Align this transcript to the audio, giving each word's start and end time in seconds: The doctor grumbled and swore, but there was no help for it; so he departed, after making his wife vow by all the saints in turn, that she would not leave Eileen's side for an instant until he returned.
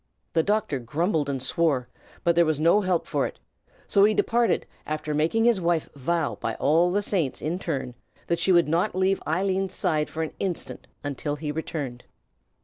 The 0.33 0.41
doctor 0.41 0.79
grumbled 0.79 1.29
and 1.29 1.43
swore, 1.43 1.87
but 2.23 2.33
there 2.35 2.43
was 2.43 2.59
no 2.59 2.81
help 2.81 3.05
for 3.05 3.27
it; 3.27 3.37
so 3.87 4.03
he 4.03 4.15
departed, 4.15 4.65
after 4.87 5.13
making 5.13 5.45
his 5.45 5.61
wife 5.61 5.89
vow 5.93 6.39
by 6.41 6.55
all 6.55 6.91
the 6.91 7.03
saints 7.03 7.39
in 7.39 7.59
turn, 7.59 7.93
that 8.25 8.39
she 8.39 8.51
would 8.51 8.67
not 8.67 8.95
leave 8.95 9.21
Eileen's 9.27 9.75
side 9.75 10.09
for 10.09 10.23
an 10.23 10.33
instant 10.39 10.87
until 11.03 11.35
he 11.35 11.51
returned. 11.51 12.05